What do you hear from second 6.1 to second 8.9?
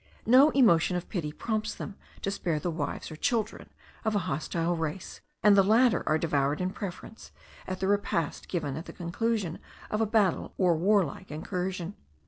devoured in preference, at the repast given at